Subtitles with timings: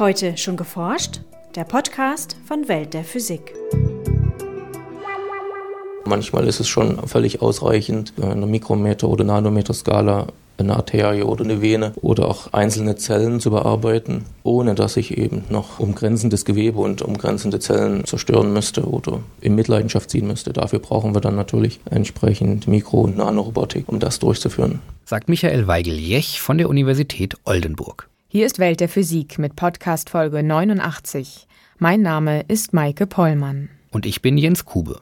[0.00, 1.20] Heute schon geforscht?
[1.54, 3.54] Der Podcast von Welt der Physik.
[6.04, 10.26] Manchmal ist es schon völlig ausreichend, eine Mikrometer- oder Nanometer-Skala
[10.58, 15.44] eine Arterie oder eine Vene oder auch einzelne Zellen zu bearbeiten, ohne dass ich eben
[15.48, 20.52] noch umgrenzendes Gewebe und umgrenzende Zellen zerstören müsste oder in Mitleidenschaft ziehen müsste.
[20.52, 24.80] Dafür brauchen wir dann natürlich entsprechend Mikro- und Nanorobotik, um das durchzuführen.
[25.04, 28.08] Sagt Michael Weigel-Jech von der Universität Oldenburg.
[28.36, 31.46] Hier ist Welt der Physik mit Podcast Folge 89.
[31.78, 33.68] Mein Name ist Maike Pollmann.
[33.92, 35.00] Und ich bin Jens Kube.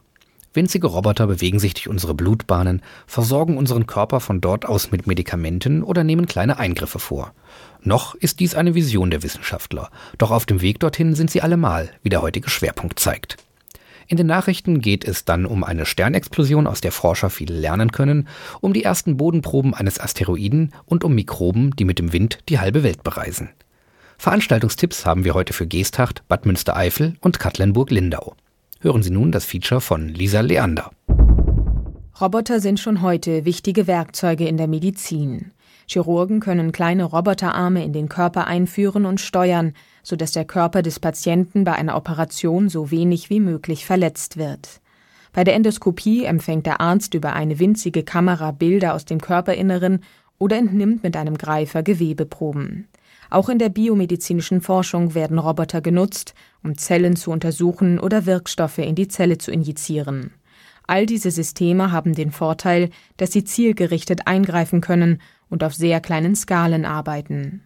[0.53, 5.83] Winzige Roboter bewegen sich durch unsere Blutbahnen, versorgen unseren Körper von dort aus mit Medikamenten
[5.83, 7.33] oder nehmen kleine Eingriffe vor.
[7.81, 11.89] Noch ist dies eine Vision der Wissenschaftler, doch auf dem Weg dorthin sind sie allemal,
[12.03, 13.39] wie der heutige Schwerpunkt zeigt.
[14.07, 18.29] In den Nachrichten geht es dann um eine Sternexplosion, aus der Forscher viel lernen können,
[18.61, 22.83] um die ersten Bodenproben eines Asteroiden und um Mikroben, die mit dem Wind die halbe
[22.83, 23.51] Welt bereisen.
[24.19, 28.35] Veranstaltungstipps haben wir heute für Geesthacht, Bad Münstereifel und Katlenburg-Lindau.
[28.81, 30.91] Hören Sie nun das Feature von Lisa Leander.
[32.21, 35.53] Roboter sind schon heute wichtige Werkzeuge in der Medizin.
[35.89, 41.65] Chirurgen können kleine Roboterarme in den Körper einführen und steuern, sodass der Körper des Patienten
[41.65, 44.81] bei einer Operation so wenig wie möglich verletzt wird.
[45.33, 50.01] Bei der Endoskopie empfängt der Arzt über eine winzige Kamera Bilder aus dem Körperinneren
[50.39, 52.89] oder entnimmt mit einem Greifer Gewebeproben.
[53.31, 58.95] Auch in der biomedizinischen Forschung werden Roboter genutzt, um Zellen zu untersuchen oder Wirkstoffe in
[58.95, 60.33] die Zelle zu injizieren.
[60.87, 66.35] All diese Systeme haben den Vorteil, dass sie zielgerichtet eingreifen können und auf sehr kleinen
[66.35, 67.63] Skalen arbeiten.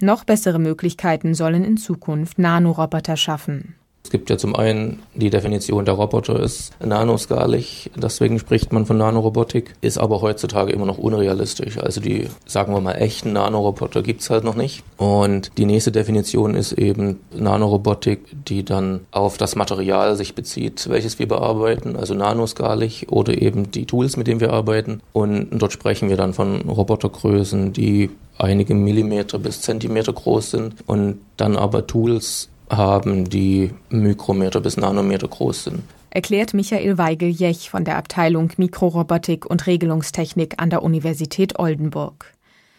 [0.00, 3.76] Noch bessere Möglichkeiten sollen in Zukunft Nanoroboter schaffen.
[4.06, 8.98] Es gibt ja zum einen die Definition der Roboter ist nanoskalig, deswegen spricht man von
[8.98, 11.76] Nanorobotik, ist aber heutzutage immer noch unrealistisch.
[11.78, 14.84] Also die, sagen wir mal, echten Nanoroboter gibt es halt noch nicht.
[14.96, 21.18] Und die nächste Definition ist eben Nanorobotik, die dann auf das Material sich bezieht, welches
[21.18, 25.00] wir bearbeiten, also nanoskalig oder eben die Tools, mit denen wir arbeiten.
[25.12, 31.18] Und dort sprechen wir dann von Robotergrößen, die einige Millimeter bis Zentimeter groß sind und
[31.36, 35.82] dann aber Tools haben, die Mikrometer bis Nanometer groß sind.
[36.10, 42.32] Erklärt Michael Weigel-Jech von der Abteilung Mikrorobotik und Regelungstechnik an der Universität Oldenburg.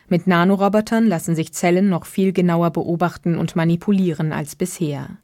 [0.10, 5.18] Mit Nanorobotern lassen sich Zellen noch viel genauer beobachten und manipulieren als bisher.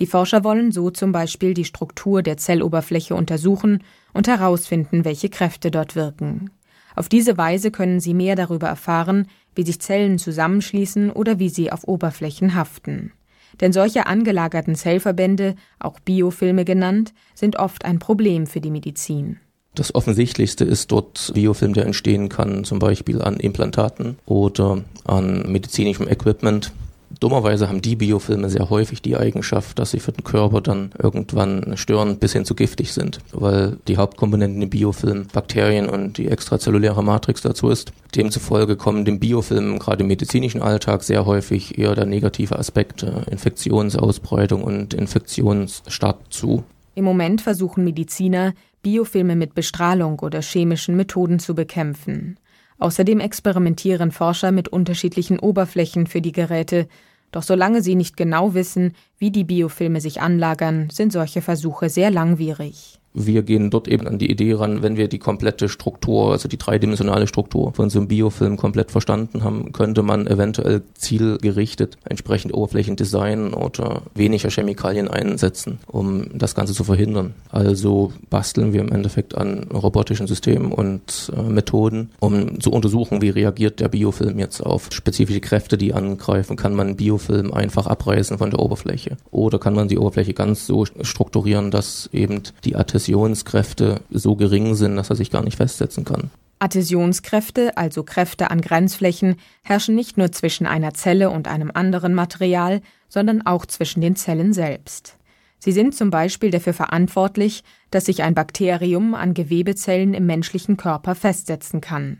[0.00, 3.84] Die Forscher wollen so zum Beispiel die Struktur der Zelloberfläche untersuchen
[4.14, 6.50] und herausfinden, welche Kräfte dort wirken.
[6.96, 11.70] Auf diese Weise können sie mehr darüber erfahren, wie sich Zellen zusammenschließen oder wie sie
[11.70, 13.12] auf Oberflächen haften.
[13.60, 19.38] Denn solche angelagerten Zellverbände, auch Biofilme genannt, sind oft ein Problem für die Medizin.
[19.74, 26.06] Das Offensichtlichste ist dort Biofilm, der entstehen kann, zum Beispiel an Implantaten oder an medizinischem
[26.08, 26.72] Equipment.
[27.20, 31.76] Dummerweise haben die Biofilme sehr häufig die Eigenschaft, dass sie für den Körper dann irgendwann
[31.76, 37.02] störend bis hin zu giftig sind, weil die Hauptkomponenten im Biofilm Bakterien und die extrazelluläre
[37.02, 37.92] Matrix dazu ist.
[38.14, 44.62] Demzufolge kommen dem Biofilm gerade im medizinischen Alltag sehr häufig eher der negative Aspekt Infektionsausbreitung
[44.62, 46.64] und Infektionsstart zu.
[46.94, 48.52] Im Moment versuchen Mediziner,
[48.82, 52.36] Biofilme mit Bestrahlung oder chemischen Methoden zu bekämpfen.
[52.82, 56.88] Außerdem experimentieren Forscher mit unterschiedlichen Oberflächen für die Geräte,
[57.30, 62.10] doch solange sie nicht genau wissen, wie die Biofilme sich anlagern, sind solche Versuche sehr
[62.10, 66.48] langwierig wir gehen dort eben an die Idee ran, wenn wir die komplette Struktur, also
[66.48, 72.54] die dreidimensionale Struktur von so einem Biofilm komplett verstanden haben, könnte man eventuell zielgerichtet entsprechend
[72.54, 77.34] Oberflächen designen oder weniger Chemikalien einsetzen, um das Ganze zu verhindern.
[77.50, 83.30] Also basteln wir im Endeffekt an robotischen Systemen und äh, Methoden, um zu untersuchen, wie
[83.30, 86.56] reagiert der Biofilm jetzt auf spezifische Kräfte, die angreifen.
[86.56, 89.16] Kann man Biofilm einfach abreißen von der Oberfläche?
[89.30, 94.76] Oder kann man die Oberfläche ganz so strukturieren, dass eben die Adhäsion Adhäsionskräfte so gering
[94.76, 96.30] sind, dass er sich gar nicht festsetzen kann.
[96.60, 102.80] Adhäsionskräfte, also Kräfte an Grenzflächen, herrschen nicht nur zwischen einer Zelle und einem anderen Material,
[103.08, 105.16] sondern auch zwischen den Zellen selbst.
[105.58, 111.16] Sie sind zum Beispiel dafür verantwortlich, dass sich ein Bakterium an Gewebezellen im menschlichen Körper
[111.16, 112.18] festsetzen kann.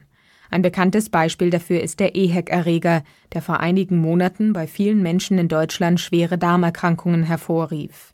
[0.50, 5.48] Ein bekanntes Beispiel dafür ist der EHEC-Erreger, der vor einigen Monaten bei vielen Menschen in
[5.48, 8.11] Deutschland schwere Darmerkrankungen hervorrief.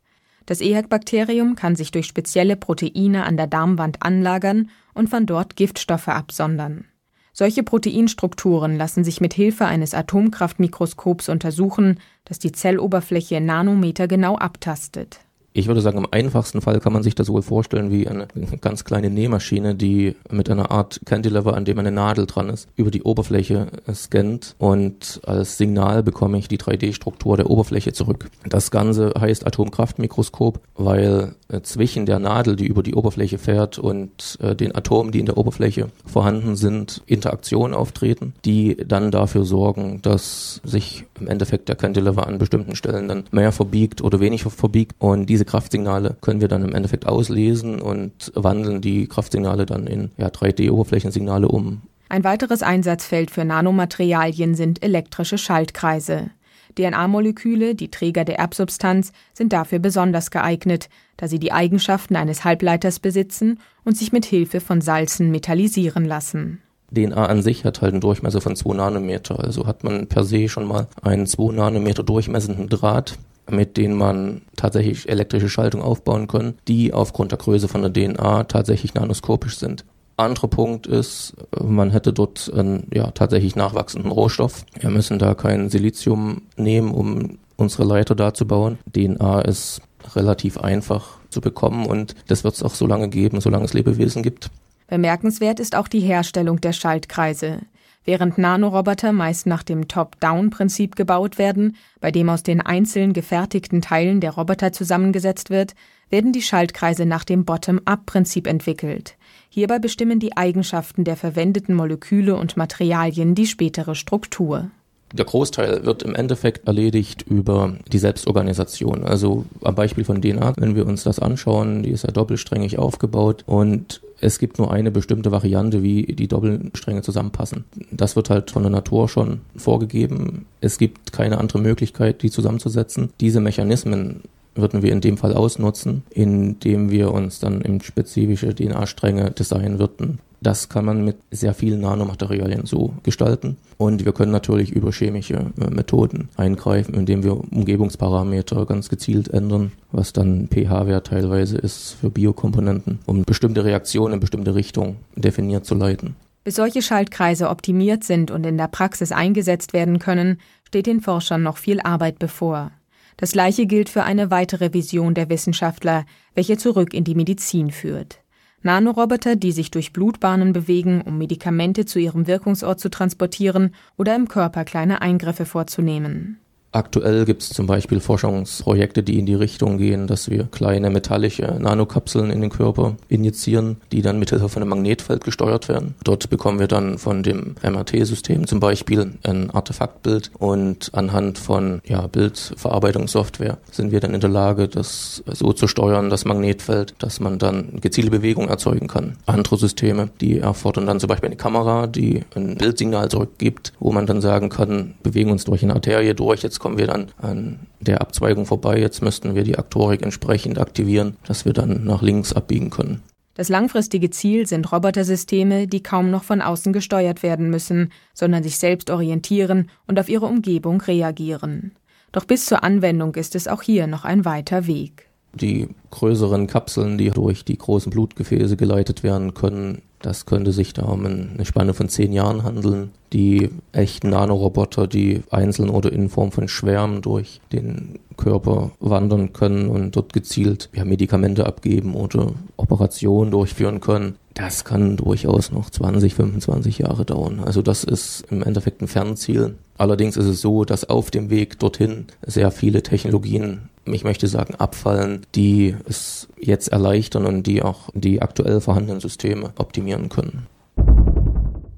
[0.49, 6.09] Das EHEC-Bakterium kann sich durch spezielle Proteine an der Darmwand anlagern und von dort Giftstoffe
[6.09, 6.87] absondern.
[7.35, 15.21] Solche Proteinstrukturen lassen sich mit Hilfe eines Atomkraftmikroskops untersuchen, das die Zelloberfläche nanometergenau abtastet.
[15.59, 18.29] Ich würde sagen, im einfachsten Fall kann man sich das wohl vorstellen wie eine
[18.61, 22.93] ganz kleine Nähmaschine, die mit einer Art Cantilever, an dem eine Nadel dran ist, über
[22.93, 28.31] die Oberfläche scannt und als Signal bekomme ich die 3D-Struktur der Oberfläche zurück.
[28.49, 34.39] Das Ganze heißt Atomkraftmikroskop, weil äh, zwischen der Nadel, die über die Oberfläche fährt und
[34.41, 40.03] äh, den Atomen, die in der Oberfläche vorhanden sind, Interaktionen auftreten, die dann dafür sorgen,
[40.03, 44.95] dass sich im Endeffekt der Cantilever an bestimmten Stellen dann mehr verbiegt oder weniger verbiegt
[44.99, 50.11] und diese Kraftsignale können wir dann im Endeffekt auslesen und wandeln die Kraftsignale dann in
[50.17, 51.83] ja, 3D-Oberflächensignale um.
[52.09, 56.31] Ein weiteres Einsatzfeld für Nanomaterialien sind elektrische Schaltkreise.
[56.77, 63.01] DNA-Moleküle, die Träger der Erbsubstanz, sind dafür besonders geeignet, da sie die Eigenschaften eines Halbleiters
[63.01, 66.63] besitzen und sich mit Hilfe von Salzen metallisieren lassen.
[66.95, 70.49] DNA an sich hat halt einen Durchmesser von 2 Nanometer, also hat man per se
[70.49, 73.19] schon mal einen 2 Nanometer durchmessenden Draht,
[73.51, 78.45] mit denen man tatsächlich elektrische Schaltung aufbauen kann, die aufgrund der Größe von der DNA
[78.45, 79.85] tatsächlich nanoskopisch sind.
[80.17, 84.65] Anderer Punkt ist, man hätte dort einen ja, tatsächlich nachwachsenden Rohstoff.
[84.79, 88.79] Wir müssen da kein Silizium nehmen, um unsere Leiter da zu bauen.
[88.93, 89.81] DNA ist
[90.15, 94.23] relativ einfach zu bekommen und das wird es auch so lange geben, solange es Lebewesen
[94.23, 94.51] gibt.
[94.89, 97.61] Bemerkenswert ist auch die Herstellung der Schaltkreise.
[98.09, 104.23] Während Nanoroboter meist nach dem Top-Down-Prinzip gebaut werden, bei dem aus den einzeln gefertigten Teilen
[104.23, 105.75] der Roboter zusammengesetzt wird,
[106.09, 109.19] werden die Schaltkreise nach dem Bottom-up-Prinzip entwickelt.
[109.51, 114.71] Hierbei bestimmen die Eigenschaften der verwendeten Moleküle und Materialien die spätere Struktur.
[115.13, 119.05] Der Großteil wird im Endeffekt erledigt über die Selbstorganisation.
[119.05, 123.43] Also am Beispiel von DNA, wenn wir uns das anschauen, die ist ja doppelsträngig aufgebaut
[123.47, 127.65] und es gibt nur eine bestimmte Variante, wie die Doppelstränge zusammenpassen.
[127.91, 130.47] Das wird halt von der Natur schon vorgegeben.
[130.61, 133.11] Es gibt keine andere Möglichkeit, die zusammenzusetzen.
[133.21, 134.23] Diese Mechanismen
[134.57, 140.19] würden wir in dem Fall ausnutzen, indem wir uns dann in spezifische DNA-Stränge designen würden.
[140.41, 143.57] Das kann man mit sehr vielen Nanomaterialien so gestalten.
[143.77, 149.73] Und wir können natürlich über chemische äh, Methoden eingreifen, indem wir Umgebungsparameter ganz gezielt ändern,
[149.91, 155.75] was dann pH-Wert teilweise ist für Biokomponenten, um bestimmte Reaktionen in bestimmte Richtungen definiert zu
[155.75, 156.15] leiten.
[156.45, 161.43] Bis solche Schaltkreise optimiert sind und in der Praxis eingesetzt werden können, steht den Forschern
[161.43, 162.71] noch viel Arbeit bevor.
[163.17, 168.21] Das gleiche gilt für eine weitere Vision der Wissenschaftler, welche zurück in die Medizin führt.
[168.63, 174.29] Nanoroboter, die sich durch Blutbahnen bewegen, um Medikamente zu ihrem Wirkungsort zu transportieren oder im
[174.29, 176.41] Körper kleine Eingriffe vorzunehmen.
[176.71, 181.57] Aktuell gibt es zum Beispiel Forschungsprojekte, die in die Richtung gehen, dass wir kleine metallische
[181.59, 185.95] Nanokapseln in den Körper injizieren, die dann mithilfe von einem Magnetfeld gesteuert werden.
[186.05, 192.07] Dort bekommen wir dann von dem MRT-System zum Beispiel ein Artefaktbild und anhand von ja,
[192.07, 197.39] Bildverarbeitungssoftware sind wir dann in der Lage, das so zu steuern, das Magnetfeld, dass man
[197.39, 199.17] dann gezielte Bewegung erzeugen kann.
[199.25, 204.05] Andere Systeme, die erfordern dann zum Beispiel eine Kamera, die ein Bildsignal zurückgibt, wo man
[204.05, 208.01] dann sagen kann, bewegen uns durch eine Arterie durch, jetzt kommen wir dann an der
[208.01, 212.71] Abzweigung vorbei, jetzt müssten wir die Aktorik entsprechend aktivieren, dass wir dann nach links abbiegen
[212.71, 213.01] können.
[213.35, 218.59] Das langfristige Ziel sind Robotersysteme, die kaum noch von außen gesteuert werden müssen, sondern sich
[218.59, 221.77] selbst orientieren und auf ihre Umgebung reagieren.
[222.11, 225.08] Doch bis zur Anwendung ist es auch hier noch ein weiter Weg.
[225.41, 230.83] Die größeren Kapseln, die durch die großen Blutgefäße geleitet werden können, das könnte sich da
[230.83, 232.93] um eine Spanne von zehn Jahren handeln.
[233.13, 239.69] Die echten Nanoroboter, die einzeln oder in Form von Schwärmen durch den Körper wandern können
[239.69, 246.15] und dort gezielt ja, Medikamente abgeben oder Operationen durchführen können, das kann durchaus noch 20,
[246.15, 247.41] 25 Jahre dauern.
[247.45, 249.57] Also das ist im Endeffekt ein Fernziel.
[249.79, 254.55] Allerdings ist es so, dass auf dem Weg dorthin sehr viele Technologien ich möchte sagen,
[254.55, 260.47] abfallen, die es jetzt erleichtern und die auch die aktuell vorhandenen Systeme optimieren können.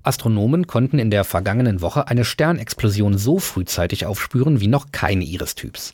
[0.03, 5.55] Astronomen konnten in der vergangenen Woche eine Sternexplosion so frühzeitig aufspüren wie noch keine ihres
[5.55, 5.93] Typs.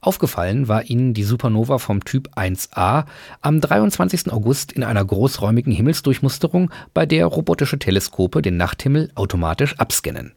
[0.00, 3.04] Aufgefallen war ihnen die Supernova vom Typ 1a
[3.40, 4.32] am 23.
[4.32, 10.32] August in einer großräumigen Himmelsdurchmusterung, bei der robotische Teleskope den Nachthimmel automatisch abscannen.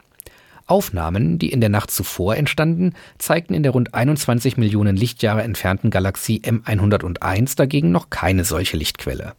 [0.66, 5.90] Aufnahmen, die in der Nacht zuvor entstanden, zeigten in der rund 21 Millionen Lichtjahre entfernten
[5.90, 9.34] Galaxie M101 dagegen noch keine solche Lichtquelle.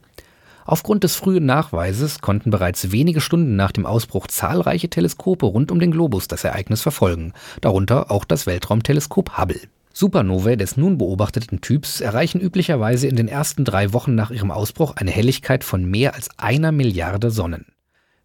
[0.65, 5.79] Aufgrund des frühen Nachweises konnten bereits wenige Stunden nach dem Ausbruch zahlreiche Teleskope rund um
[5.79, 7.31] den Globus das Ereignis verfolgen,
[7.61, 9.61] darunter auch das Weltraumteleskop Hubble.
[9.93, 14.95] Supernovae des nun beobachteten Typs erreichen üblicherweise in den ersten drei Wochen nach ihrem Ausbruch
[14.95, 17.65] eine Helligkeit von mehr als einer Milliarde Sonnen.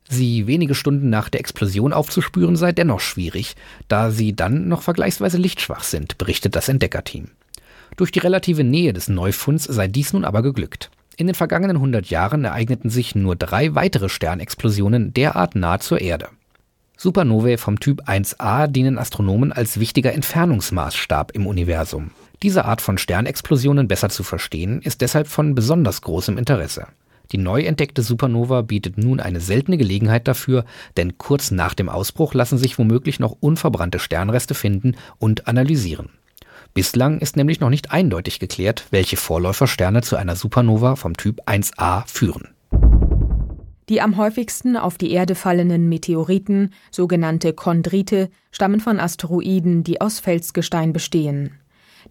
[0.09, 3.55] Sie wenige Stunden nach der Explosion aufzuspüren sei dennoch schwierig,
[3.89, 7.31] da sie dann noch vergleichsweise lichtschwach sind, berichtet das Entdeckerteam.
[7.97, 10.91] Durch die relative Nähe des Neufunds sei dies nun aber geglückt.
[11.17, 16.29] In den vergangenen 100 Jahren ereigneten sich nur drei weitere Sternexplosionen derart nah zur Erde.
[16.97, 22.13] Supernovae vom Typ 1a dienen Astronomen als wichtiger Entfernungsmaßstab im Universum.
[22.43, 26.87] Diese Art von Sternexplosionen besser zu verstehen, ist deshalb von besonders großem Interesse.
[27.33, 30.67] Die neu entdeckte Supernova bietet nun eine seltene Gelegenheit dafür,
[30.99, 36.11] denn kurz nach dem Ausbruch lassen sich womöglich noch unverbrannte Sternreste finden und analysieren.
[36.75, 42.07] Bislang ist nämlich noch nicht eindeutig geklärt, welche Vorläufersterne zu einer Supernova vom Typ 1a
[42.07, 42.49] führen.
[43.89, 50.21] Die am häufigsten auf die Erde fallenden Meteoriten, sogenannte Chondrite, stammen von Asteroiden, die aus
[50.21, 51.62] Felsgestein bestehen.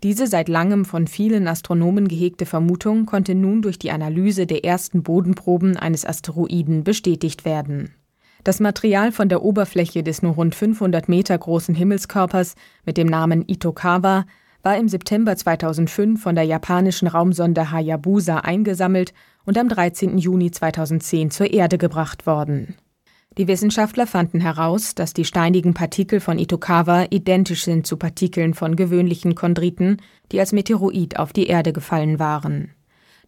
[0.04, 5.04] Diese seit langem von vielen Astronomen gehegte Vermutung konnte nun durch die Analyse der ersten
[5.04, 7.94] Bodenproben eines Asteroiden bestätigt werden.
[8.44, 12.56] Das Material von der Oberfläche des nur rund 500 Meter großen Himmelskörpers
[12.86, 14.26] mit dem Namen Itokawa
[14.64, 19.14] war im September 2005 von der japanischen Raumsonde Hayabusa eingesammelt
[19.46, 20.18] und am 13.
[20.18, 22.76] Juni 2010 zur Erde gebracht worden.
[23.38, 28.76] Die Wissenschaftler fanden heraus, dass die steinigen Partikel von Itokawa identisch sind zu Partikeln von
[28.76, 30.02] gewöhnlichen Chondriten,
[30.34, 32.72] die als Meteoroid auf die Erde gefallen waren.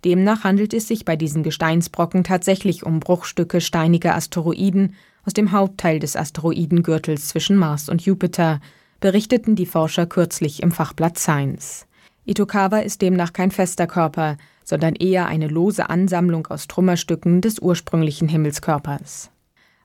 [0.03, 4.95] Demnach handelt es sich bei diesen Gesteinsbrocken tatsächlich um Bruchstücke steiniger Asteroiden
[5.25, 8.59] aus dem Hauptteil des Asteroidengürtels zwischen Mars und Jupiter,
[8.99, 11.87] berichteten die Forscher kürzlich im Fachblatt Science.
[12.25, 18.27] Itokawa ist demnach kein fester Körper, sondern eher eine lose Ansammlung aus Trümmerstücken des ursprünglichen
[18.27, 19.29] Himmelskörpers.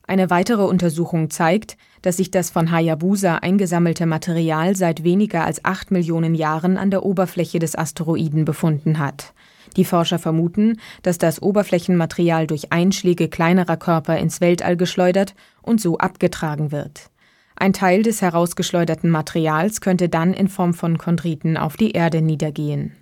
[0.08, 5.90] Eine weitere Untersuchung zeigt, dass sich das von Hayabusa eingesammelte Material seit weniger als acht
[5.90, 9.34] Millionen Jahren an der Oberfläche des Asteroiden befunden hat.
[9.76, 15.98] Die Forscher vermuten, dass das Oberflächenmaterial durch Einschläge kleinerer Körper ins Weltall geschleudert und so
[15.98, 17.10] abgetragen wird.
[17.54, 22.96] Ein Teil des herausgeschleuderten Materials könnte dann in Form von Chondriten auf die Erde niedergehen.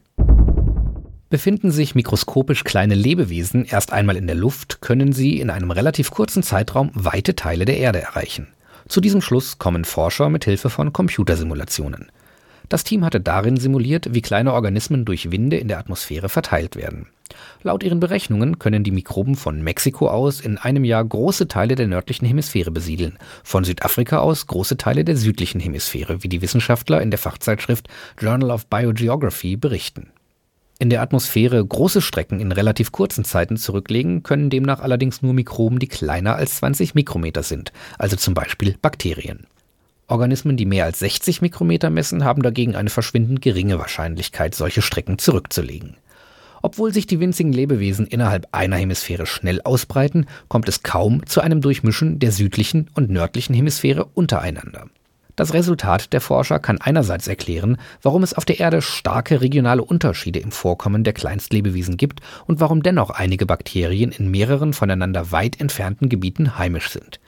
[1.37, 6.11] Befinden sich mikroskopisch kleine Lebewesen erst einmal in der Luft, können sie in einem relativ
[6.11, 8.47] kurzen Zeitraum weite Teile der Erde erreichen.
[8.89, 12.07] Zu diesem Schluss kommen Forscher mit Hilfe von Computersimulationen.
[12.71, 17.07] Das Team hatte darin simuliert, wie kleine Organismen durch Winde in der Atmosphäre verteilt werden.
[17.63, 21.87] Laut ihren Berechnungen können die Mikroben von Mexiko aus in einem Jahr große Teile der
[21.87, 27.11] nördlichen Hemisphäre besiedeln, von Südafrika aus große Teile der südlichen Hemisphäre, wie die Wissenschaftler in
[27.11, 27.89] der Fachzeitschrift
[28.19, 30.13] Journal of Biogeography berichten.
[30.79, 35.79] In der Atmosphäre große Strecken in relativ kurzen Zeiten zurücklegen, können demnach allerdings nur Mikroben,
[35.79, 39.47] die kleiner als 20 Mikrometer sind, also zum Beispiel Bakterien.
[40.07, 45.19] Organismen, die mehr als 60 Mikrometer messen, haben dagegen eine verschwindend geringe Wahrscheinlichkeit, solche Strecken
[45.19, 45.97] zurückzulegen.
[46.61, 51.63] Obwohl sich die winzigen Lebewesen innerhalb einer Hemisphäre schnell ausbreiten, kommt es kaum zu einem
[51.63, 54.89] Durchmischen der südlichen und nördlichen Hemisphäre untereinander.
[55.37, 60.39] Das Resultat der Forscher kann einerseits erklären, warum es auf der Erde starke regionale Unterschiede
[60.39, 66.09] im Vorkommen der Kleinstlebewesen gibt und warum dennoch einige Bakterien in mehreren voneinander weit entfernten
[66.09, 67.21] Gebieten heimisch sind.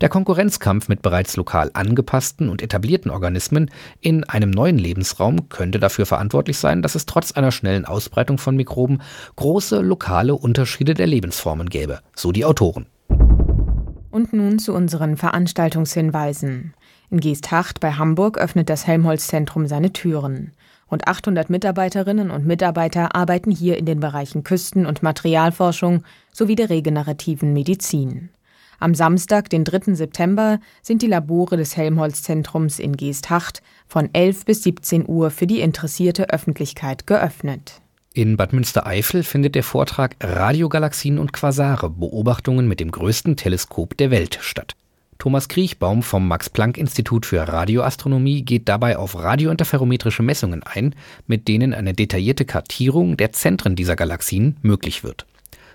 [0.00, 6.06] Der Konkurrenzkampf mit bereits lokal angepassten und etablierten Organismen in einem neuen Lebensraum könnte dafür
[6.06, 9.00] verantwortlich sein, dass es trotz einer schnellen Ausbreitung von Mikroben
[9.36, 12.86] große lokale Unterschiede der Lebensformen gäbe, so die Autoren.
[14.10, 16.74] Und nun zu unseren Veranstaltungshinweisen.
[17.12, 20.52] In Geesthacht bei Hamburg öffnet das Helmholtz-Zentrum seine Türen.
[20.90, 26.70] Rund 800 Mitarbeiterinnen und Mitarbeiter arbeiten hier in den Bereichen Küsten- und Materialforschung sowie der
[26.70, 28.30] regenerativen Medizin.
[28.78, 29.94] Am Samstag, den 3.
[29.94, 35.60] September, sind die Labore des Helmholtz-Zentrums in Geesthacht von 11 bis 17 Uhr für die
[35.60, 37.82] interessierte Öffentlichkeit geöffnet.
[38.14, 44.10] In Bad Münstereifel findet der Vortrag Radiogalaxien und Quasare Beobachtungen mit dem größten Teleskop der
[44.10, 44.76] Welt statt.
[45.22, 50.96] Thomas Kriechbaum vom Max-Planck-Institut für Radioastronomie geht dabei auf radiointerferometrische Messungen ein,
[51.28, 55.24] mit denen eine detaillierte Kartierung der Zentren dieser Galaxien möglich wird.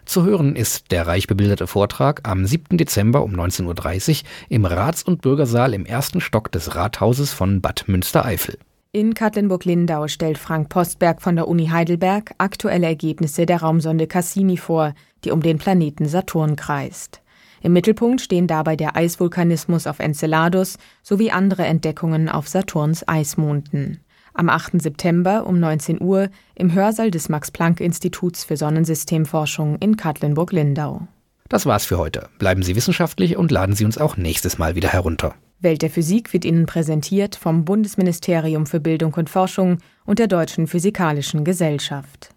[0.04, 2.78] Zu hören ist der reich bebilderte Vortrag am 7.
[2.78, 7.86] Dezember um 19.30 Uhr im Rats- und Bürgersaal im ersten Stock des Rathauses von Bad
[7.88, 8.58] Münstereifel.
[8.92, 14.94] In Katlenburg-Lindau stellt Frank Postberg von der Uni Heidelberg aktuelle Ergebnisse der Raumsonde Cassini vor,
[15.24, 17.22] die um den Planeten Saturn kreist.
[17.62, 24.02] Im Mittelpunkt stehen dabei der Eisvulkanismus auf Enceladus sowie andere Entdeckungen auf Saturns Eismonden.
[24.34, 24.82] Am 8.
[24.82, 31.08] September um 19 Uhr im Hörsaal des Max-Planck-Instituts für Sonnensystemforschung in Katlenburg-Lindau.
[31.50, 32.30] Das war's für heute.
[32.38, 35.34] Bleiben Sie wissenschaftlich und laden Sie uns auch nächstes Mal wieder herunter.
[35.60, 40.68] Welt der Physik wird Ihnen präsentiert vom Bundesministerium für Bildung und Forschung und der Deutschen
[40.68, 42.30] Physikalischen Gesellschaft.